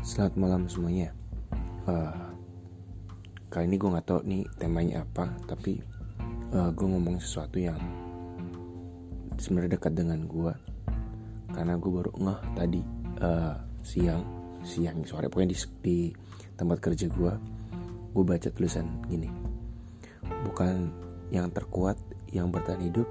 Selamat 0.00 0.32
malam 0.40 0.64
semuanya. 0.64 1.12
Uh, 1.84 2.32
kali 3.52 3.68
ini 3.68 3.76
gue 3.76 3.92
nggak 3.92 4.08
tahu 4.08 4.24
nih 4.24 4.48
temanya 4.56 5.04
apa, 5.04 5.28
tapi 5.44 5.76
uh, 6.56 6.72
gue 6.72 6.86
ngomong 6.88 7.20
sesuatu 7.20 7.60
yang 7.60 7.76
sebenarnya 9.36 9.76
dekat 9.76 9.92
dengan 9.92 10.24
gue, 10.24 10.56
karena 11.52 11.76
gue 11.76 11.90
baru 11.92 12.16
ngeh 12.16 12.40
tadi 12.56 12.80
uh, 13.20 13.60
siang, 13.84 14.24
siang 14.64 15.04
sore 15.04 15.28
pokoknya 15.28 15.52
di, 15.52 15.58
di 15.84 15.98
tempat 16.56 16.80
kerja 16.80 17.04
gue, 17.04 17.32
gue 18.16 18.24
baca 18.24 18.48
tulisan 18.56 19.04
gini, 19.04 19.28
bukan 20.48 20.88
yang 21.28 21.52
terkuat 21.52 22.00
yang 22.32 22.48
bertahan 22.48 22.88
hidup, 22.88 23.08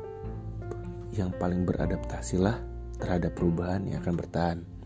yang 1.14 1.30
paling 1.38 1.70
beradaptasilah 1.70 2.58
terhadap 2.98 3.38
perubahan 3.38 3.86
yang 3.86 4.02
akan 4.02 4.18
bertahan. 4.18 4.79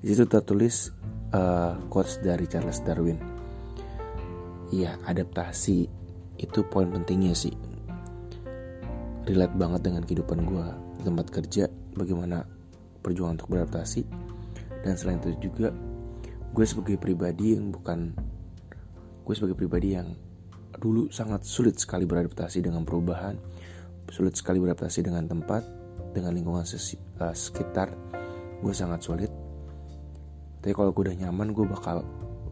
Di 0.00 0.12
situ 0.12 0.28
tertulis 0.28 0.92
uh, 1.32 1.80
quotes 1.88 2.20
dari 2.20 2.44
Charles 2.46 2.82
Darwin. 2.84 3.18
Iya, 4.74 4.98
adaptasi 5.06 5.86
itu 6.36 6.60
poin 6.68 6.90
pentingnya 6.90 7.32
sih. 7.32 7.54
Relate 9.26 9.56
banget 9.58 9.80
dengan 9.86 10.02
kehidupan 10.06 10.46
gue 10.46 10.66
di 11.00 11.02
tempat 11.02 11.26
kerja, 11.30 11.64
bagaimana 11.94 12.46
perjuangan 13.02 13.42
untuk 13.42 13.50
beradaptasi. 13.50 14.02
Dan 14.82 14.94
selain 14.94 15.18
itu 15.18 15.50
juga, 15.50 15.74
gue 16.54 16.64
sebagai 16.66 16.98
pribadi 16.98 17.58
yang 17.58 17.74
bukan, 17.74 18.14
gue 19.26 19.34
sebagai 19.34 19.58
pribadi 19.58 19.98
yang 19.98 20.14
dulu 20.76 21.10
sangat 21.10 21.42
sulit 21.42 21.80
sekali 21.80 22.06
beradaptasi 22.06 22.62
dengan 22.62 22.86
perubahan, 22.86 23.34
sulit 24.12 24.38
sekali 24.38 24.62
beradaptasi 24.62 25.02
dengan 25.02 25.26
tempat, 25.26 25.66
dengan 26.14 26.32
lingkungan 26.36 26.62
uh, 26.62 27.34
sekitar 27.34 27.90
gue 28.56 28.72
sangat 28.72 29.04
sulit 29.04 29.28
tapi 30.66 30.74
kalau 30.74 30.90
gue 30.90 31.06
udah 31.06 31.14
nyaman 31.22 31.54
gue 31.54 31.62
bakal 31.62 32.02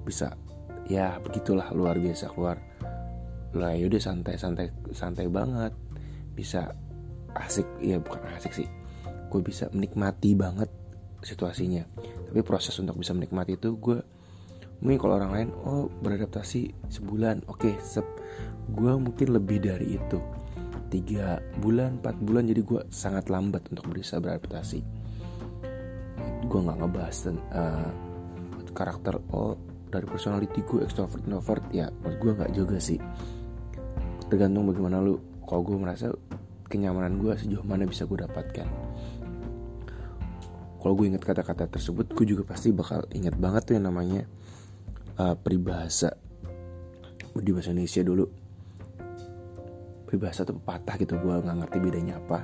bisa 0.06 0.38
ya 0.86 1.18
begitulah 1.18 1.74
luar 1.74 1.98
biasa 1.98 2.30
keluar. 2.30 2.62
Lah 3.58 3.74
yaudah 3.74 3.98
santai 3.98 4.38
santai 4.38 4.70
santai 4.94 5.26
banget. 5.26 5.74
Bisa 6.30 6.70
asik 7.34 7.66
ya 7.82 7.98
bukan 7.98 8.22
asik 8.38 8.54
sih. 8.54 8.70
Gue 9.34 9.42
bisa 9.42 9.66
menikmati 9.74 10.38
banget 10.38 10.70
situasinya. 11.26 11.82
Tapi 12.30 12.38
proses 12.46 12.78
untuk 12.78 13.02
bisa 13.02 13.18
menikmati 13.18 13.58
itu 13.58 13.74
gue 13.82 13.98
mungkin 14.78 14.98
kalau 15.02 15.18
orang 15.18 15.34
lain 15.34 15.48
oh 15.66 15.90
beradaptasi 15.90 16.70
sebulan. 16.94 17.50
Oke 17.50 17.74
okay, 17.74 17.82
sep. 17.82 18.06
Gue 18.70 18.94
mungkin 18.94 19.34
lebih 19.34 19.58
dari 19.58 19.98
itu. 19.98 20.22
Tiga 20.86 21.42
bulan 21.58 21.98
empat 21.98 22.14
bulan 22.22 22.46
jadi 22.46 22.62
gue 22.62 22.86
sangat 22.94 23.26
lambat 23.26 23.66
untuk 23.74 23.90
bisa 23.90 24.22
beradaptasi 24.22 25.03
gue 26.44 26.60
nggak 26.60 26.78
ngebahas 26.80 27.16
uh, 27.52 27.90
karakter 28.74 29.14
oh 29.30 29.54
dari 29.88 30.10
personality 30.10 30.66
gue 30.66 30.82
extrovert 30.82 31.22
introvert 31.22 31.64
ya 31.70 31.86
menurut 32.02 32.18
gue 32.18 32.32
nggak 32.42 32.52
juga 32.52 32.76
sih. 32.82 32.98
Tergantung 34.26 34.66
bagaimana 34.66 34.98
lu 34.98 35.14
kalau 35.46 35.62
gue 35.62 35.76
merasa 35.78 36.10
kenyamanan 36.66 37.22
gue 37.22 37.32
sejauh 37.38 37.62
mana 37.62 37.86
bisa 37.86 38.02
gue 38.02 38.18
dapatkan. 38.18 38.68
Kalau 40.82 40.94
gue 40.98 41.06
inget 41.08 41.22
kata-kata 41.22 41.70
tersebut 41.70 42.10
gue 42.12 42.26
juga 42.26 42.42
pasti 42.44 42.74
bakal 42.74 43.06
inget 43.14 43.38
banget 43.38 43.70
tuh 43.70 43.74
yang 43.78 43.86
namanya 43.86 44.26
uh, 45.22 45.38
peribahasa. 45.38 46.12
Di 47.34 47.50
bahasa 47.50 47.70
Indonesia 47.70 48.02
dulu 48.02 48.24
peribahasa 50.06 50.46
tuh 50.46 50.58
pepatah 50.58 50.94
gitu 50.98 51.14
gue 51.22 51.34
nggak 51.38 51.56
ngerti 51.62 51.78
bedanya 51.78 52.18
apa. 52.18 52.42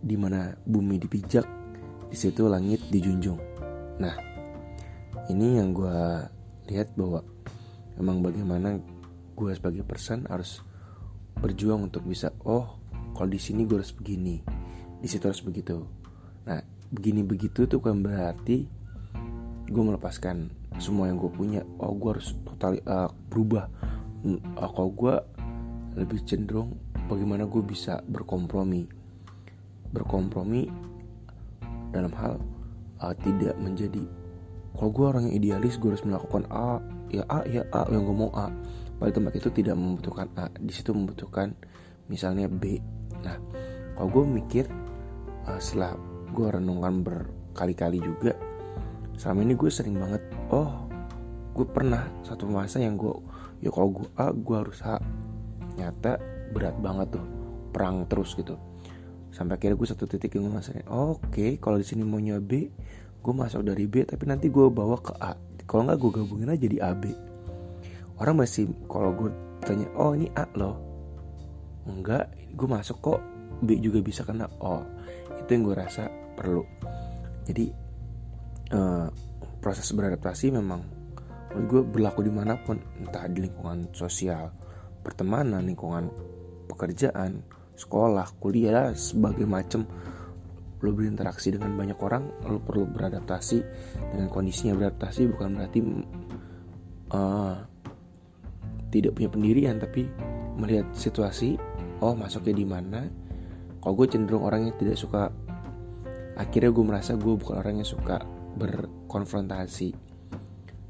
Di 0.00 0.16
mana 0.16 0.56
bumi 0.64 0.96
dipijak 0.96 1.65
di 2.06 2.16
situ 2.16 2.46
langit 2.46 2.82
dijunjung. 2.90 3.40
Nah 3.98 4.14
ini 5.26 5.58
yang 5.58 5.74
gue 5.74 5.98
lihat 6.70 6.94
bahwa 6.94 7.22
memang 7.98 8.22
bagaimana 8.22 8.78
gue 9.36 9.50
sebagai 9.52 9.82
person 9.82 10.26
harus 10.30 10.62
berjuang 11.36 11.92
untuk 11.92 12.06
bisa 12.08 12.32
oh 12.48 12.80
kalau 13.12 13.28
di 13.28 13.40
sini 13.40 13.68
gue 13.68 13.76
harus 13.76 13.92
begini 13.92 14.40
di 15.00 15.08
situ 15.08 15.26
harus 15.28 15.42
begitu. 15.44 15.84
Nah 16.46 16.62
begini 16.90 17.26
begitu 17.26 17.66
tuh 17.66 17.82
kan 17.82 18.00
berarti 18.00 18.66
gue 19.66 19.82
melepaskan 19.82 20.50
semua 20.78 21.10
yang 21.10 21.18
gue 21.18 21.30
punya. 21.32 21.62
Oh 21.82 21.92
gue 21.96 22.16
harus 22.16 22.36
total 22.46 22.78
uh, 22.86 23.10
berubah. 23.28 23.66
Uh, 24.24 24.70
kalau 24.72 24.90
gue 24.92 25.14
lebih 25.96 26.20
cenderung 26.28 26.76
bagaimana 27.08 27.48
gue 27.48 27.62
bisa 27.64 28.00
berkompromi. 28.06 28.86
Berkompromi 29.90 30.68
dalam 31.96 32.12
hal 32.12 32.36
uh, 33.00 33.14
tidak 33.24 33.56
menjadi 33.56 34.04
kalau 34.76 34.92
gue 34.92 35.06
orang 35.08 35.22
yang 35.32 35.34
idealis 35.40 35.80
gue 35.80 35.88
harus 35.88 36.04
melakukan 36.04 36.44
A 36.52 36.84
ya 37.08 37.24
A 37.32 37.40
ya 37.48 37.64
A 37.72 37.88
yang 37.88 38.04
gue 38.04 38.16
mau 38.16 38.30
A. 38.36 38.52
Pada 38.96 39.12
tempat 39.12 39.36
itu 39.36 39.48
tidak 39.52 39.76
membutuhkan 39.76 40.28
A 40.36 40.52
di 40.52 40.72
situ 40.72 40.92
membutuhkan 40.92 41.56
misalnya 42.12 42.44
B. 42.48 42.76
Nah 43.24 43.40
kalau 43.96 44.08
gue 44.12 44.24
mikir 44.28 44.68
uh, 45.48 45.56
setelah 45.56 45.96
gue 46.28 46.48
renungkan 46.52 47.00
berkali-kali 47.00 48.04
juga 48.04 48.36
selama 49.16 49.48
ini 49.48 49.54
gue 49.56 49.70
sering 49.72 49.96
banget 49.96 50.22
oh 50.52 50.84
gue 51.56 51.64
pernah 51.64 52.04
satu 52.20 52.44
masa 52.44 52.76
yang 52.76 53.00
gue 53.00 53.16
ya 53.64 53.72
kalau 53.72 53.96
gue 53.96 54.08
A 54.20 54.28
gue 54.32 54.56
harus 54.56 54.80
A. 54.84 55.00
Nyata 55.76 56.20
berat 56.52 56.76
banget 56.80 57.16
tuh 57.16 57.24
perang 57.72 58.04
terus 58.08 58.36
gitu 58.36 58.56
sampai 59.34 59.58
akhirnya 59.58 59.76
gue 59.78 59.88
satu 59.88 60.04
titik 60.08 60.36
yang 60.36 60.48
gue 60.48 60.54
masakin 60.58 60.86
oke 60.88 61.22
okay, 61.30 61.58
kalau 61.60 61.76
di 61.80 61.86
sini 61.86 62.02
mau 62.02 62.20
B 62.20 62.52
gue 63.26 63.34
masuk 63.34 63.66
dari 63.66 63.90
B 63.90 64.06
tapi 64.06 64.22
nanti 64.30 64.46
gue 64.46 64.70
bawa 64.70 65.02
ke 65.02 65.10
A. 65.18 65.34
Kalau 65.66 65.82
nggak 65.82 65.98
gue 65.98 66.10
gabungin 66.14 66.54
aja 66.54 66.66
di 66.70 66.78
AB 66.78 67.04
orang 68.22 68.46
masih 68.46 68.70
kalau 68.86 69.10
gue 69.12 69.30
tanya 69.66 69.90
oh 69.98 70.14
ini 70.14 70.30
A 70.38 70.46
loh. 70.54 70.78
Enggak 71.90 72.32
gue 72.54 72.68
masuk 72.70 72.98
kok. 73.02 73.20
B 73.56 73.80
juga 73.80 74.04
bisa 74.04 74.20
kena 74.20 74.46
O 74.60 74.84
itu 75.40 75.48
yang 75.48 75.64
gue 75.64 75.76
rasa 75.76 76.06
perlu. 76.36 76.62
Jadi 77.48 77.72
uh, 78.76 79.08
proses 79.58 79.88
beradaptasi 79.90 80.52
memang 80.52 80.84
gue 81.56 81.80
berlaku 81.82 82.20
di 82.20 82.32
mana 82.32 82.60
pun 82.60 82.76
entah 83.00 83.24
di 83.32 83.48
lingkungan 83.48 83.90
sosial 83.96 84.52
pertemanan, 85.00 85.64
lingkungan 85.64 86.10
pekerjaan, 86.68 87.40
sekolah, 87.76 88.26
kuliah, 88.40 88.92
sebagai 88.96 89.44
macam 89.44 89.84
lo 90.84 90.92
berinteraksi 90.92 91.52
dengan 91.52 91.72
banyak 91.72 91.96
orang, 92.00 92.28
lo 92.44 92.60
perlu 92.60 92.84
beradaptasi 92.88 93.58
dengan 94.12 94.28
kondisinya 94.28 94.76
beradaptasi 94.76 95.22
bukan 95.32 95.48
berarti 95.56 95.80
uh, 97.16 97.54
tidak 98.92 99.12
punya 99.16 99.28
pendirian 99.32 99.76
tapi 99.80 100.04
melihat 100.56 100.88
situasi, 100.92 101.56
oh 102.00 102.12
masuknya 102.16 102.54
di 102.56 102.66
mana. 102.66 103.00
Kalau 103.80 103.94
gue 104.02 104.06
cenderung 104.10 104.42
orang 104.42 104.66
yang 104.66 104.76
tidak 104.82 104.98
suka, 104.98 105.30
akhirnya 106.34 106.74
gue 106.74 106.84
merasa 106.84 107.14
gue 107.14 107.34
bukan 107.38 107.56
orang 107.60 107.80
yang 107.80 107.88
suka 107.88 108.18
berkonfrontasi. 108.58 109.94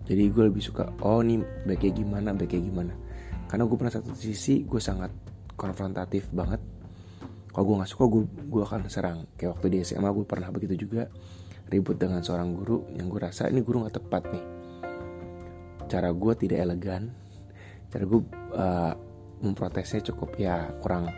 Jadi 0.07 0.23
gue 0.31 0.45
lebih 0.49 0.63
suka, 0.63 0.91
oh 1.03 1.19
nih 1.19 1.43
baiknya 1.67 1.93
gimana, 1.99 2.31
baiknya 2.31 2.63
gimana 2.63 2.95
karena 3.47 3.63
gue 3.67 3.77
pernah 3.79 3.95
satu 3.95 4.11
sisi 4.15 4.67
gue 4.67 4.83
sangat 4.83 5.11
konfrontatif 5.55 6.29
banget 6.35 6.59
kalau 7.57 7.73
gue 7.73 7.77
nggak 7.81 7.89
suka 7.89 8.05
gue 8.13 8.23
gue 8.53 8.63
akan 8.69 8.81
serang. 8.93 9.25
Kayak 9.33 9.57
waktu 9.57 9.67
di 9.73 9.79
SMA 9.81 10.13
gue 10.13 10.29
pernah 10.29 10.53
begitu 10.53 10.85
juga. 10.85 11.09
Ribut 11.73 11.97
dengan 11.97 12.21
seorang 12.21 12.53
guru 12.53 12.85
yang 12.93 13.09
gue 13.09 13.17
rasa 13.17 13.49
ini 13.49 13.65
guru 13.65 13.81
nggak 13.81 13.97
tepat 13.97 14.29
nih. 14.29 14.45
Cara 15.89 16.13
gue 16.13 16.33
tidak 16.37 16.61
elegan. 16.61 17.09
Cara 17.89 18.05
gue 18.05 18.21
uh, 18.53 18.93
memprotesnya 19.41 20.05
cukup 20.13 20.37
ya 20.37 20.69
kurang 20.85 21.09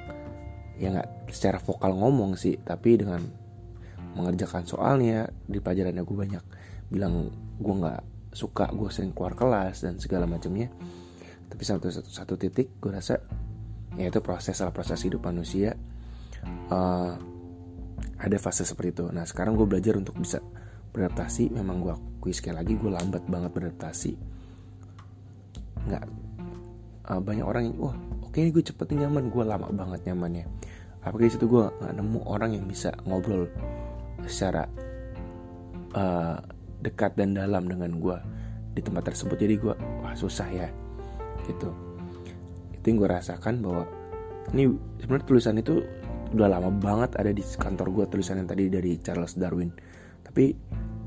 ya 0.78 0.94
nggak 0.94 1.34
secara 1.34 1.58
vokal 1.58 1.90
ngomong 1.98 2.38
sih 2.38 2.54
tapi 2.62 2.94
dengan 2.94 3.18
mengerjakan 4.14 4.62
soalnya 4.62 5.26
di 5.42 5.58
pelajarannya 5.58 6.06
gue 6.06 6.16
banyak. 6.22 6.44
Bilang 6.86 7.34
gue 7.58 7.74
nggak 7.82 8.30
suka 8.30 8.70
gue 8.70 8.86
sering 8.94 9.10
keluar 9.10 9.34
kelas 9.34 9.82
dan 9.82 9.98
segala 9.98 10.30
macamnya. 10.30 10.70
Tapi 11.50 11.62
satu 11.66 11.90
satu 11.90 12.14
satu 12.14 12.38
titik 12.38 12.78
gue 12.78 12.94
rasa 12.94 13.18
ya 13.98 14.06
itu 14.06 14.22
proses 14.22 14.54
lah 14.62 14.70
proses 14.70 15.02
hidup 15.02 15.26
manusia 15.26 15.74
uh, 16.72 17.12
ada 18.18 18.36
fase 18.36 18.66
seperti 18.66 18.90
itu. 18.98 19.04
Nah 19.14 19.22
sekarang 19.24 19.54
gue 19.54 19.66
belajar 19.66 19.94
untuk 19.94 20.18
bisa 20.18 20.42
beradaptasi. 20.90 21.54
Memang 21.54 21.82
gue 21.82 21.94
akui 21.94 22.34
sekali 22.34 22.58
lagi 22.58 22.74
gue 22.74 22.90
lambat 22.90 23.24
banget 23.30 23.50
beradaptasi. 23.54 24.12
Nggak 25.86 26.04
uh, 27.08 27.20
banyak 27.22 27.46
orang 27.46 27.62
yang 27.70 27.76
wah 27.78 27.96
oke 28.26 28.34
okay, 28.34 28.50
gue 28.50 28.62
cepet 28.62 28.98
nyaman. 28.98 29.30
Gue 29.30 29.44
lama 29.46 29.70
banget 29.70 30.10
nyamannya. 30.10 30.44
Apalagi 31.06 31.38
situ 31.38 31.46
gue 31.46 31.64
nggak 31.70 31.94
nemu 31.94 32.20
orang 32.26 32.50
yang 32.58 32.64
bisa 32.66 32.90
ngobrol 33.06 33.46
secara 34.26 34.66
uh, 35.94 36.36
dekat 36.82 37.14
dan 37.14 37.38
dalam 37.38 37.70
dengan 37.70 37.96
gue 38.02 38.18
di 38.74 38.80
tempat 38.82 39.14
tersebut. 39.14 39.38
Jadi 39.38 39.54
gue 39.62 39.74
wah 40.02 40.14
susah 40.18 40.48
ya. 40.50 40.68
Gitu. 41.46 41.70
Itu 42.74 42.84
yang 42.84 42.98
gue 42.98 43.08
rasakan 43.08 43.62
bahwa 43.62 43.86
ini 44.52 44.74
sebenarnya 44.98 45.26
tulisan 45.28 45.56
itu 45.60 45.86
udah 46.34 46.48
lama 46.48 46.68
banget 46.68 47.16
ada 47.16 47.32
di 47.32 47.40
kantor 47.40 47.88
gue 47.94 48.04
tulisan 48.12 48.40
yang 48.40 48.48
tadi 48.48 48.68
dari 48.68 49.00
Charles 49.00 49.36
Darwin. 49.36 49.72
Tapi 50.24 50.52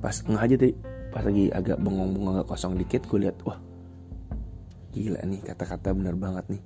pas 0.01 0.15
nggak 0.17 0.41
aja 0.41 0.55
deh 0.57 0.73
pas 1.11 1.21
lagi 1.27 1.51
agak 1.51 1.77
bengong-bengong 1.83 2.41
agak 2.41 2.47
kosong 2.55 2.79
dikit 2.79 3.03
gue 3.05 3.27
lihat 3.27 3.37
wah 3.43 3.59
gila 4.95 5.19
nih 5.27 5.43
kata-kata 5.43 5.93
bener 5.93 6.17
banget 6.17 6.45
nih. 6.57 6.61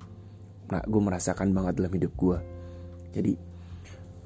Nah 0.72 0.82
gue 0.82 1.00
merasakan 1.02 1.52
banget 1.52 1.76
dalam 1.82 1.92
hidup 1.92 2.12
gue 2.16 2.38
jadi 3.12 3.32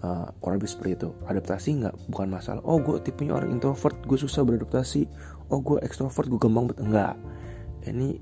uh, 0.07 0.31
kurang 0.39 0.63
lebih 0.63 0.71
seperti 0.71 0.93
itu. 1.01 1.11
Adaptasi 1.27 1.69
nggak? 1.83 1.95
Bukan 2.07 2.29
masalah. 2.31 2.63
Oh 2.63 2.79
gue 2.79 3.03
tipenya 3.03 3.35
orang 3.35 3.51
introvert 3.51 3.99
gue 4.07 4.19
susah 4.19 4.47
beradaptasi. 4.47 5.11
Oh 5.51 5.59
gue 5.59 5.83
ekstrovert 5.83 6.31
gue 6.31 6.39
gampang 6.39 6.71
banget 6.71 6.79
enggak 6.87 7.15
ini 7.89 8.21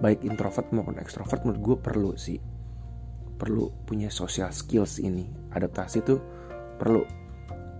baik 0.00 0.24
introvert 0.24 0.66
maupun 0.72 0.96
ekstrovert 0.98 1.44
menurut 1.44 1.60
gue 1.60 1.76
perlu 1.78 2.10
sih 2.16 2.40
perlu 3.40 3.72
punya 3.88 4.12
social 4.12 4.52
skills 4.52 5.00
ini 5.00 5.24
adaptasi 5.56 6.04
tuh 6.04 6.20
perlu. 6.76 7.00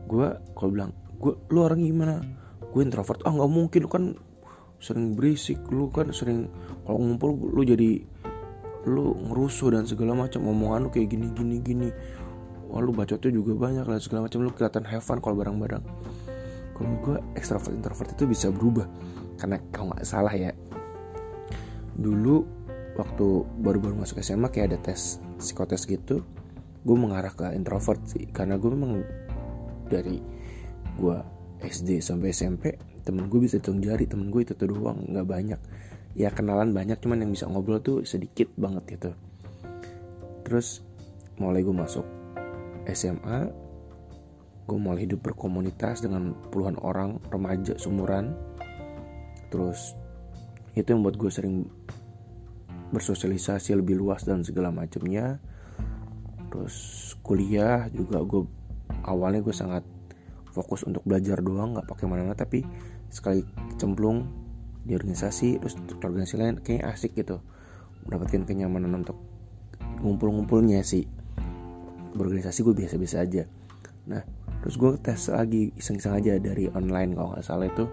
Gue 0.08 0.32
kalau 0.56 0.70
bilang 0.72 0.90
gue 1.20 1.36
lu 1.52 1.60
orang 1.60 1.84
gimana? 1.84 2.24
Gue 2.72 2.80
introvert. 2.80 3.20
Ah 3.28 3.32
nggak 3.36 3.50
mungkin 3.52 3.80
lu 3.84 3.90
kan 3.92 4.04
sering 4.80 5.12
berisik 5.12 5.60
lu 5.68 5.92
kan 5.92 6.08
sering 6.16 6.48
kalau 6.88 6.96
ngumpul 7.04 7.36
lu 7.36 7.60
jadi 7.60 8.00
lu 8.88 9.12
ngerusuh 9.28 9.76
dan 9.76 9.84
segala 9.84 10.16
macam 10.16 10.48
omongan 10.48 10.88
lu 10.88 10.90
kayak 10.90 11.12
gini 11.12 11.28
gini 11.36 11.56
gini. 11.60 11.88
Wah 12.72 12.80
lu 12.80 12.96
bacotnya 12.96 13.28
juga 13.28 13.52
banyak 13.52 13.84
lah 13.84 14.00
segala 14.00 14.24
macam 14.24 14.40
lu 14.40 14.50
kelihatan 14.56 14.88
have 14.88 15.04
fun 15.04 15.20
kalau 15.20 15.36
bareng-bareng. 15.36 15.84
Kalau 16.72 16.90
gue 17.04 17.16
ekstrovert 17.36 17.76
introvert 17.76 18.08
itu 18.16 18.24
bisa 18.24 18.48
berubah 18.48 18.88
karena 19.36 19.60
kalau 19.68 19.92
nggak 19.92 20.08
salah 20.08 20.32
ya. 20.32 20.56
Dulu 22.00 22.40
waktu 22.96 23.26
baru-baru 23.60 24.00
masuk 24.00 24.24
SMA 24.24 24.48
kayak 24.48 24.72
ada 24.72 24.78
tes 24.80 25.20
psikotes 25.40 25.88
gitu 25.88 26.22
gue 26.80 26.96
mengarah 26.96 27.32
ke 27.32 27.52
introvert 27.52 28.00
sih. 28.08 28.28
Karena 28.30 28.56
gue 28.56 28.70
memang 28.72 29.04
dari 29.88 30.16
gue 30.96 31.16
SD 31.60 32.00
sampai 32.00 32.32
SMP 32.32 32.76
temen 33.00 33.28
gue 33.32 33.40
bisa 33.40 33.56
hitung 33.56 33.80
jari 33.80 34.04
temen 34.04 34.28
gue 34.28 34.44
itu 34.44 34.52
tuh 34.56 34.70
doang 34.72 35.04
nggak 35.08 35.26
banyak. 35.28 35.60
Ya 36.16 36.28
kenalan 36.32 36.72
banyak 36.72 37.00
cuman 37.00 37.24
yang 37.24 37.32
bisa 37.32 37.48
ngobrol 37.48 37.80
tuh 37.80 38.04
sedikit 38.08 38.48
banget 38.56 39.00
gitu. 39.00 39.10
Terus 40.44 40.84
mulai 41.40 41.64
gue 41.64 41.72
masuk 41.72 42.04
SMA 42.88 43.48
gue 44.70 44.78
mulai 44.78 45.02
hidup 45.02 45.26
berkomunitas 45.26 45.98
dengan 45.98 46.30
puluhan 46.54 46.78
orang 46.78 47.18
remaja 47.34 47.74
sumuran 47.74 48.38
terus 49.50 49.98
itu 50.78 50.94
yang 50.94 51.02
buat 51.02 51.18
gue 51.18 51.26
sering 51.26 51.66
bersosialisasi 52.90 53.78
lebih 53.78 53.98
luas 53.98 54.26
dan 54.26 54.42
segala 54.42 54.74
macamnya. 54.74 55.38
Terus 56.50 56.76
kuliah 57.22 57.86
juga 57.94 58.22
gue 58.26 58.42
awalnya 59.06 59.40
gue 59.40 59.54
sangat 59.54 59.86
fokus 60.50 60.82
untuk 60.82 61.06
belajar 61.06 61.38
doang 61.38 61.78
nggak 61.78 61.86
pakai 61.86 62.10
mana-mana 62.10 62.34
tapi 62.34 62.66
sekali 63.06 63.46
cemplung 63.78 64.26
di 64.82 64.98
organisasi 64.98 65.62
terus 65.62 65.78
organisasi 66.02 66.34
lain 66.34 66.58
kayaknya 66.58 66.90
asik 66.90 67.14
gitu. 67.14 67.38
Mendapatkan 68.06 68.42
kenyamanan 68.42 69.06
untuk 69.06 69.18
ngumpul-ngumpulnya 70.02 70.82
sih. 70.82 71.06
Berorganisasi 72.10 72.66
gue 72.66 72.74
biasa-biasa 72.74 73.16
aja. 73.22 73.46
Nah 74.10 74.22
terus 74.60 74.74
gue 74.76 74.92
tes 75.00 75.30
lagi 75.30 75.70
iseng-iseng 75.78 76.18
aja 76.18 76.36
dari 76.36 76.66
online 76.74 77.16
kalau 77.16 77.32
nggak 77.32 77.46
salah 77.46 77.70
itu 77.70 77.86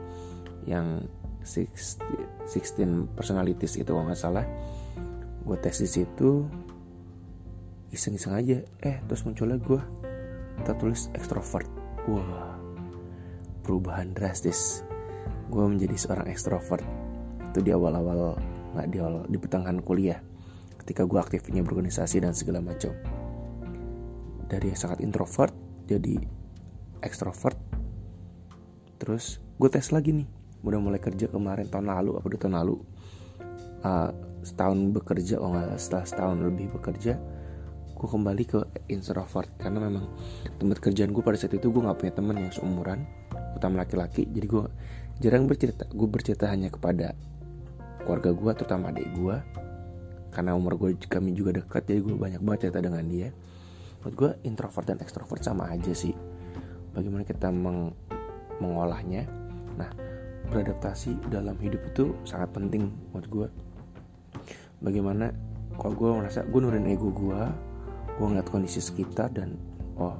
yang 0.67 1.05
16 1.47 3.15
personalities 3.15 3.79
itu 3.79 3.87
kalau 3.87 4.03
nggak 4.03 4.19
salah. 4.19 4.43
Gue 5.47 5.55
tes 5.63 5.79
di 5.79 5.87
situ 5.87 6.43
iseng-iseng 7.95 8.35
aja. 8.35 8.59
Eh 8.83 8.99
terus 9.07 9.23
munculnya 9.23 9.55
gue 9.57 9.79
kita 10.59 10.75
tulis 10.75 11.07
extrovert. 11.15 11.71
Wah 12.11 12.59
perubahan 13.63 14.11
drastis. 14.11 14.83
Gue 15.47 15.63
menjadi 15.63 15.95
seorang 15.95 16.27
extrovert. 16.27 16.83
Itu 17.55 17.63
di 17.63 17.71
awal-awal 17.71 18.35
nggak 18.75 18.87
di 18.91 18.97
awal 18.99 19.23
di 19.31 19.37
pertengahan 19.39 19.79
kuliah. 19.79 20.19
Ketika 20.83 21.07
gue 21.07 21.19
aktifnya 21.19 21.63
berorganisasi 21.63 22.19
dan 22.19 22.35
segala 22.35 22.59
macam. 22.59 22.91
Dari 24.47 24.71
yang 24.71 24.79
sangat 24.79 24.99
introvert 25.03 25.55
jadi 25.87 26.19
extrovert. 26.99 27.55
Terus 28.99 29.39
gue 29.57 29.69
tes 29.71 29.89
lagi 29.95 30.11
nih 30.11 30.36
udah 30.65 30.79
mulai 30.81 31.01
kerja 31.01 31.29
kemarin 31.29 31.69
tahun 31.69 31.89
lalu 31.89 32.17
apa 32.17 32.25
udah 32.25 32.39
tahun 32.39 32.55
lalu. 32.63 32.75
Uh, 33.85 34.09
setahun 34.41 34.79
bekerja 34.95 35.37
oh 35.43 35.53
nggak 35.53 35.75
setelah 35.77 36.05
setahun 36.07 36.37
lebih 36.39 36.71
bekerja 36.79 37.19
gue 37.97 38.07
kembali 38.07 38.43
ke 38.45 38.59
introvert. 38.93 39.49
Karena 39.57 39.81
memang 39.81 40.05
tempat 40.61 40.77
kerjaan 40.77 41.09
gue 41.09 41.23
pada 41.25 41.37
saat 41.37 41.57
itu 41.57 41.73
gue 41.73 41.81
nggak 41.81 41.97
punya 41.97 42.13
teman 42.13 42.37
yang 42.37 42.53
seumuran 42.53 43.01
utama 43.57 43.81
laki-laki. 43.81 44.29
Jadi 44.29 44.45
gue 44.45 44.63
jarang 45.17 45.49
bercerita 45.49 45.89
gue 45.89 46.07
bercerita 46.07 46.45
hanya 46.53 46.69
kepada 46.69 47.17
keluarga 48.05 48.31
gue 48.31 48.51
terutama 48.53 48.93
adik 48.93 49.09
gue 49.17 49.35
karena 50.29 50.53
umur 50.53 50.77
gue 50.77 50.93
kami 51.09 51.33
juga 51.33 51.57
dekat 51.57 51.89
jadi 51.89 51.99
gue 52.05 52.13
banyak 52.13 52.41
banget 52.45 52.69
cerita 52.69 52.79
dengan 52.85 53.03
dia. 53.09 53.33
Menurut 54.05 54.13
gue 54.13 54.31
introvert 54.45 54.85
dan 54.85 55.01
extrovert 55.01 55.41
sama 55.41 55.65
aja 55.73 55.91
sih. 55.97 56.13
Bagaimana 56.93 57.25
kita 57.25 57.49
meng 57.49 57.91
mengolahnya. 58.61 59.25
Nah 59.73 59.89
beradaptasi 60.49 61.29
dalam 61.31 61.55
hidup 61.59 61.81
itu 61.91 62.15
sangat 62.23 62.51
penting 62.55 62.89
menurut 63.11 63.29
gue 63.29 63.47
bagaimana 64.81 65.33
kalau 65.77 65.93
gue 65.93 66.09
merasa 66.23 66.41
gue 66.45 66.59
nurin 66.59 66.89
ego 66.89 67.13
gue 67.13 67.41
gue 68.17 68.25
ngeliat 68.25 68.49
kondisi 68.49 68.81
sekitar 68.81 69.29
dan 69.29 69.53
oh 69.97 70.17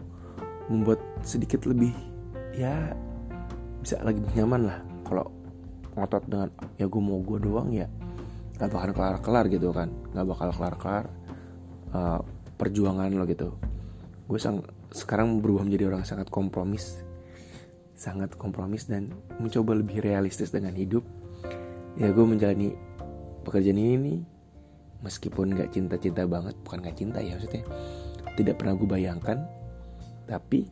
membuat 0.68 1.00
sedikit 1.24 1.66
lebih 1.66 1.92
ya 2.54 2.94
bisa 3.82 4.04
lagi 4.04 4.20
nyaman 4.36 4.62
lah. 4.68 4.78
Kalau 5.08 5.26
ngotot 5.96 6.24
dengan 6.28 6.50
ya 6.78 6.86
gue 6.86 7.02
mau 7.02 7.18
gue 7.24 7.40
doang 7.42 7.74
ya 7.74 7.88
gak 8.58 8.70
bakal 8.74 8.92
kelar 8.94 9.18
kelar 9.24 9.46
gitu 9.50 9.72
kan. 9.74 9.90
Gak 10.14 10.28
bakal 10.28 10.50
kelar 10.54 10.76
kelar 10.76 11.06
uh, 11.96 12.20
perjuangan 12.60 13.10
lo 13.16 13.26
gitu. 13.26 13.50
Gue 14.28 14.40
sang 14.42 14.62
sekarang 14.92 15.40
berubah 15.40 15.64
menjadi 15.64 15.88
orang 15.90 16.04
sangat 16.04 16.28
kompromis 16.28 17.00
sangat 17.98 18.38
kompromis 18.38 18.86
dan 18.86 19.10
mencoba 19.42 19.74
lebih 19.74 20.06
realistis 20.06 20.54
dengan 20.54 20.78
hidup. 20.78 21.04
Ya 21.98 22.14
gue 22.14 22.26
menjalani 22.26 22.78
pekerjaan 23.42 23.82
ini 23.82 23.96
nih 23.98 24.20
meskipun 25.02 25.58
gak 25.58 25.74
cinta-cinta 25.74 26.30
banget 26.30 26.54
bukan 26.62 26.86
gak 26.86 26.98
cinta 26.98 27.20
ya 27.22 27.38
maksudnya 27.38 27.66
tidak 28.38 28.62
pernah 28.62 28.78
gue 28.78 28.88
bayangkan. 28.88 29.38
Tapi 30.30 30.70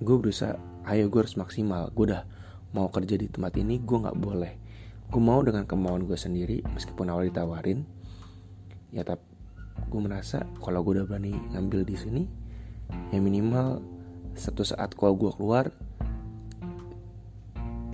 gue 0.00 0.16
berusaha 0.16 0.54
ayo 0.86 1.10
gue 1.10 1.20
harus 1.20 1.34
maksimal. 1.34 1.90
Gue 1.90 2.14
udah 2.14 2.22
mau 2.72 2.86
kerja 2.88 3.18
di 3.18 3.26
tempat 3.26 3.58
ini 3.58 3.82
gue 3.82 3.98
nggak 3.98 4.18
boleh. 4.18 4.52
Gue 5.10 5.22
mau 5.22 5.42
dengan 5.42 5.66
kemauan 5.66 6.06
gue 6.06 6.18
sendiri 6.18 6.62
meskipun 6.70 7.10
awal 7.10 7.26
ditawarin. 7.26 7.82
Ya 8.94 9.02
tapi 9.02 9.26
gue 9.90 10.00
merasa 10.00 10.46
kalau 10.62 10.86
gue 10.86 11.02
udah 11.02 11.06
berani 11.06 11.34
ngambil 11.52 11.84
di 11.84 11.96
sini 11.98 12.22
ya 13.12 13.18
minimal 13.20 13.82
satu 14.36 14.62
saat 14.64 14.94
kalau 14.94 15.16
gue 15.16 15.30
keluar 15.36 15.72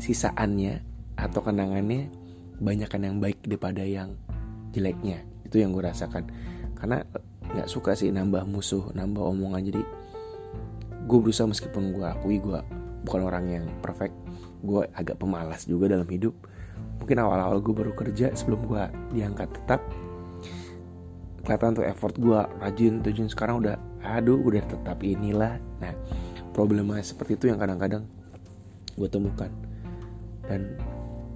sisaannya 0.02 0.82
atau 1.14 1.38
kenangannya 1.46 2.10
banyakkan 2.58 3.06
yang 3.06 3.16
baik 3.22 3.38
daripada 3.46 3.86
yang 3.86 4.18
jeleknya. 4.74 5.22
Itu 5.46 5.62
yang 5.62 5.70
gue 5.70 5.86
rasakan. 5.86 6.26
Karena 6.74 7.06
nggak 7.54 7.70
suka 7.70 7.94
sih 7.94 8.10
nambah 8.10 8.42
musuh 8.50 8.90
nambah 8.98 9.22
omongan. 9.22 9.62
Jadi 9.70 9.82
gue 11.06 11.18
berusaha 11.22 11.46
meskipun 11.46 11.94
gue 11.94 12.02
akui 12.02 12.42
gue 12.42 12.58
bukan 13.06 13.22
orang 13.22 13.44
yang 13.46 13.64
perfect 13.78 14.14
gue 14.66 14.82
agak 14.98 15.22
pemalas 15.22 15.70
juga 15.70 15.94
dalam 15.94 16.08
hidup. 16.10 16.34
Mungkin 16.98 17.22
awal-awal 17.22 17.62
gue 17.62 17.74
baru 17.74 17.92
kerja 17.94 18.34
sebelum 18.34 18.66
gue 18.66 18.82
diangkat 19.14 19.54
tetap 19.54 19.82
kelihatan 21.42 21.74
tuh 21.74 21.82
effort 21.82 22.14
gue 22.18 22.38
rajin 22.62 23.02
tujuan 23.02 23.26
sekarang 23.26 23.62
udah 23.62 23.74
aduh 24.02 24.38
udah 24.42 24.62
tetap 24.66 24.98
inilah. 25.02 25.62
Nah 25.78 25.94
problema 26.50 26.98
seperti 26.98 27.38
itu 27.38 27.46
yang 27.50 27.62
kadang-kadang 27.62 28.06
gue 28.98 29.08
temukan 29.10 29.50
dan 30.46 30.76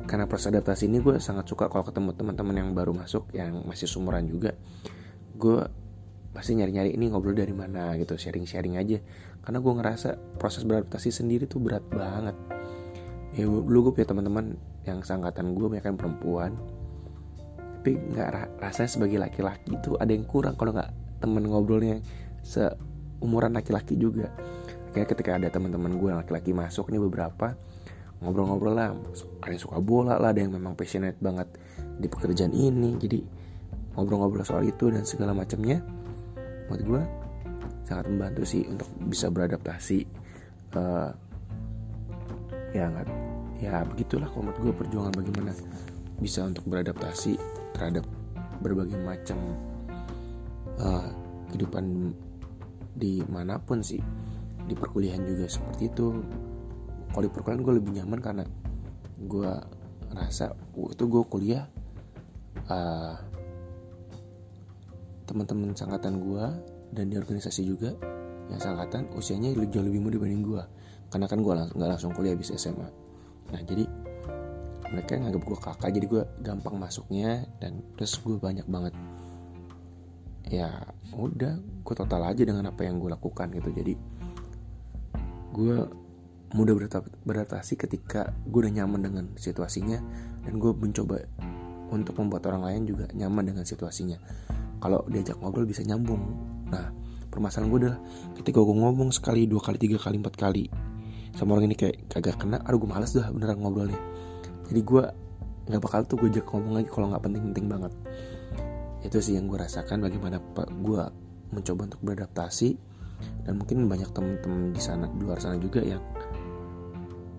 karena 0.07 0.31
proses 0.31 0.55
adaptasi 0.55 0.87
ini 0.87 1.03
gue 1.03 1.19
sangat 1.19 1.51
suka 1.51 1.67
kalau 1.67 1.83
ketemu 1.83 2.15
teman-teman 2.15 2.55
yang 2.55 2.71
baru 2.73 2.95
masuk 2.95 3.27
yang 3.35 3.67
masih 3.67 3.91
sumuran 3.91 4.31
juga. 4.31 4.55
Gue 5.35 5.67
pasti 6.31 6.55
nyari-nyari 6.55 6.95
ini 6.95 7.11
ngobrol 7.11 7.35
dari 7.35 7.51
mana 7.51 7.99
gitu 7.99 8.15
sharing-sharing 8.15 8.79
aja. 8.79 9.03
Karena 9.43 9.59
gue 9.59 9.73
ngerasa 9.75 10.39
proses 10.39 10.63
beradaptasi 10.63 11.11
sendiri 11.11 11.51
tuh 11.51 11.59
berat 11.59 11.83
banget. 11.91 12.39
Ya 13.35 13.45
dulu 13.51 13.91
gue 13.91 13.93
punya 14.01 14.09
teman-teman 14.09 14.55
yang 14.87 15.03
sangkatan 15.03 15.59
gue 15.59 15.83
kan 15.83 15.99
perempuan. 15.99 16.55
Tapi 17.83 17.99
nggak 17.99 18.63
rasanya 18.63 18.91
sebagai 18.91 19.19
laki-laki 19.23 19.75
itu 19.75 19.95
ada 19.99 20.11
yang 20.11 20.27
kurang 20.27 20.59
kalau 20.59 20.75
nggak 20.75 20.91
temen 21.23 21.47
ngobrolnya 21.47 22.03
seumuran 22.47 23.55
laki-laki 23.55 23.99
juga. 23.99 24.31
Kayak 24.95 25.15
ketika 25.15 25.39
ada 25.39 25.51
teman-teman 25.51 25.99
gue 25.99 26.11
laki-laki 26.15 26.55
masuk 26.55 26.91
nih 26.95 27.03
beberapa 27.03 27.59
ngobrol-ngobrol 28.21 28.75
lah. 28.75 28.93
Ada 29.45 29.53
yang 29.53 29.63
suka 29.63 29.79
bola 29.81 30.17
lah 30.17 30.33
ada 30.33 30.41
yang 30.41 30.57
memang 30.57 30.77
passionate 30.77 31.19
banget 31.21 31.49
di 31.97 32.07
pekerjaan 32.09 32.53
ini. 32.53 32.97
Jadi 32.97 33.19
ngobrol-ngobrol 33.97 34.45
soal 34.45 34.69
itu 34.69 34.93
dan 34.93 35.09
segala 35.09 35.33
macamnya 35.33 35.81
buat 36.69 36.83
gue 36.83 37.03
sangat 37.87 38.07
membantu 38.11 38.43
sih 38.43 38.67
untuk 38.67 38.91
bisa 39.07 39.31
beradaptasi 39.31 40.03
uh, 40.75 41.11
ya 42.75 42.91
nggak 42.91 43.09
ya 43.63 43.87
begitulah 43.89 44.29
kalau 44.29 44.53
gue 44.53 44.75
perjuangan 44.75 45.15
bagaimana 45.15 45.53
bisa 46.21 46.45
untuk 46.45 46.67
beradaptasi 46.69 47.39
terhadap 47.73 48.05
berbagai 48.61 48.99
macam 49.01 49.39
uh, 50.83 51.09
kehidupan 51.49 52.13
di 52.97 53.23
mana 53.29 53.61
pun 53.61 53.81
sih 53.81 54.01
di 54.67 54.75
perkuliahan 54.75 55.23
juga 55.25 55.47
seperti 55.47 55.89
itu 55.89 56.07
kalau 57.17 57.25
di 57.25 57.33
perkuliahan 57.33 57.63
gue 57.65 57.75
lebih 57.81 57.93
nyaman 57.97 58.21
karena 58.21 58.45
gue 59.25 59.53
rasa 60.13 60.53
waktu 60.77 61.03
gue 61.09 61.23
kuliah 61.33 61.65
uh, 62.69 63.17
teman-teman 65.25 65.73
sangkatan 65.73 66.21
gue 66.21 66.45
dan 66.93 67.09
di 67.09 67.17
organisasi 67.17 67.65
juga 67.65 67.97
yang 68.53 68.61
sangkatan 68.61 69.09
usianya 69.17 69.57
jauh 69.73 69.81
lebih 69.81 70.05
muda 70.05 70.21
dibanding 70.21 70.45
gue 70.45 70.63
karena 71.09 71.25
kan 71.25 71.41
gue 71.41 71.53
langsung 71.57 71.77
nggak 71.81 71.91
langsung 71.97 72.13
kuliah 72.13 72.37
bisa 72.37 72.53
SMA 72.61 72.85
nah 73.49 73.65
jadi 73.65 73.89
mereka 74.91 75.19
nganggap 75.19 75.43
gue 75.43 75.59
kakak 75.59 75.91
jadi 75.91 76.07
gue 76.07 76.23
gampang 76.43 76.77
masuknya 76.79 77.47
dan 77.59 77.83
terus 77.99 78.19
gue 78.23 78.39
banyak 78.39 78.67
banget. 78.71 78.95
Ya 80.47 80.71
udah 81.11 81.59
gue 81.59 81.95
total 81.95 82.23
aja 82.23 82.43
dengan 82.47 82.71
apa 82.71 82.87
yang 82.87 83.03
gue 83.03 83.11
lakukan 83.11 83.51
gitu. 83.51 83.71
Jadi 83.75 83.95
gue 85.57 85.77
mudah 86.55 86.79
beradaptasi 87.26 87.75
ketika 87.75 88.31
gue 88.47 88.61
udah 88.67 88.75
nyaman 88.83 89.00
dengan 89.03 89.25
situasinya 89.35 89.99
dan 90.47 90.62
gue 90.62 90.71
mencoba 90.71 91.26
untuk 91.91 92.19
membuat 92.19 92.47
orang 92.50 92.71
lain 92.71 92.83
juga 92.87 93.11
nyaman 93.15 93.50
dengan 93.50 93.65
situasinya. 93.67 94.19
Kalau 94.79 95.03
diajak 95.11 95.38
ngobrol 95.43 95.67
bisa 95.67 95.83
nyambung. 95.83 96.23
Nah 96.71 96.95
permasalahan 97.31 97.69
gue 97.71 97.81
adalah 97.87 97.99
ketika 98.38 98.59
gue 98.62 98.76
ngomong 98.79 99.11
sekali 99.11 99.50
dua 99.50 99.61
kali 99.61 99.76
tiga 99.76 99.99
kali 99.99 100.23
empat 100.23 100.35
kali 100.38 100.65
sama 101.37 101.53
orang 101.53 101.69
ini 101.69 101.76
kayak 101.76 102.09
kagak 102.09 102.41
kena 102.41 102.65
aduh 102.65 102.81
gue 102.81 102.88
males 102.88 103.12
dah 103.12 103.29
beneran 103.29 103.61
ngobrolnya. 103.61 104.00
Jadi 104.71 104.81
gue 104.83 105.05
nggak 105.67 105.83
bakal 105.83 106.00
tuh 106.07 106.17
gue 106.23 106.31
ajak 106.31 106.47
ngomong 106.47 106.73
lagi 106.79 106.88
kalau 106.88 107.07
nggak 107.11 107.23
penting-penting 107.26 107.67
banget. 107.67 107.93
Itu 109.03 109.19
sih 109.21 109.37
yang 109.37 109.50
gue 109.50 109.59
rasakan 109.59 110.00
bagaimana 110.03 110.41
gue 110.57 111.03
mencoba 111.53 111.93
untuk 111.93 112.00
beradaptasi. 112.03 112.97
Dan 113.17 113.57
mungkin 113.57 113.88
banyak 113.88 114.12
teman-teman 114.12 114.76
di 114.76 114.83
sana 114.83 115.09
di 115.09 115.25
luar 115.25 115.41
sana 115.41 115.57
juga 115.57 115.81
yang 115.81 116.05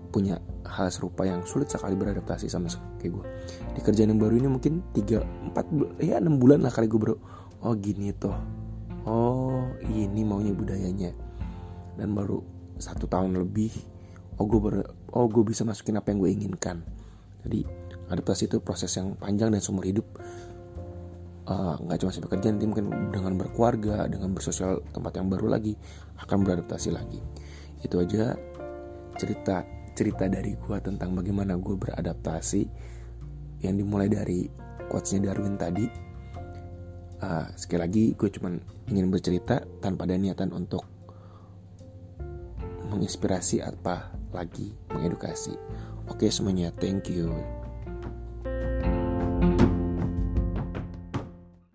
punya 0.08 0.40
hal 0.64 0.88
serupa 0.88 1.28
yang 1.28 1.44
sulit 1.44 1.68
sekali 1.68 1.92
beradaptasi 1.96 2.48
sama 2.48 2.72
kayak 3.00 3.12
gue 3.20 3.24
di 3.76 3.80
kerjaan 3.84 4.10
yang 4.10 4.20
baru 4.20 4.34
ini 4.40 4.48
mungkin 4.48 4.82
3, 4.96 5.54
4, 5.54 6.02
ya 6.02 6.18
6 6.18 6.42
bulan 6.42 6.64
lah 6.64 6.72
kali 6.72 6.90
gue 6.90 7.00
bro. 7.00 7.16
Oh 7.62 7.74
gini 7.74 8.10
toh. 8.14 8.34
Oh 9.06 9.66
ini 9.86 10.22
maunya 10.26 10.54
budayanya. 10.54 11.14
Dan 11.98 12.14
baru 12.14 12.42
satu 12.78 13.10
tahun 13.10 13.38
lebih 13.38 13.70
oh 14.38 14.46
gue 14.46 14.60
ber, 14.62 14.74
oh 15.14 15.26
gue 15.26 15.42
bisa 15.46 15.66
masukin 15.66 15.98
apa 15.98 16.10
yang 16.14 16.18
gue 16.22 16.30
inginkan. 16.30 16.82
Jadi 17.46 17.66
adaptasi 18.10 18.50
itu 18.50 18.58
proses 18.62 18.90
yang 18.98 19.14
panjang 19.14 19.54
dan 19.54 19.62
seumur 19.62 19.86
hidup. 19.86 20.06
Eh, 21.48 21.74
nggak 21.80 21.96
uh, 21.96 22.00
cuma 22.02 22.10
sampai 22.12 22.30
kerja 22.36 22.52
nanti 22.52 22.66
mungkin 22.68 22.92
dengan 23.08 23.32
berkeluarga 23.40 24.04
dengan 24.04 24.36
bersosial 24.36 24.84
tempat 24.92 25.16
yang 25.16 25.32
baru 25.32 25.48
lagi 25.48 25.74
akan 26.20 26.44
beradaptasi 26.44 26.92
lagi. 26.92 27.22
Itu 27.80 28.02
aja 28.02 28.34
cerita 29.18 29.77
cerita 29.98 30.30
dari 30.30 30.54
gue 30.54 30.78
tentang 30.78 31.18
bagaimana 31.18 31.58
gue 31.58 31.74
beradaptasi 31.74 32.62
yang 33.66 33.74
dimulai 33.74 34.06
dari 34.06 34.46
quotesnya 34.86 35.34
Darwin 35.34 35.58
tadi. 35.58 36.06
Uh, 37.18 37.50
sekali 37.58 37.82
lagi 37.82 38.04
gue 38.14 38.30
cuman 38.30 38.62
ingin 38.94 39.10
bercerita 39.10 39.58
tanpa 39.82 40.06
ada 40.06 40.14
niatan 40.14 40.54
untuk 40.54 40.86
menginspirasi 42.94 43.58
apa 43.58 44.14
lagi 44.30 44.70
mengedukasi. 44.94 45.58
Oke 46.06 46.30
semuanya 46.30 46.70
thank 46.78 47.10
you 47.10 47.34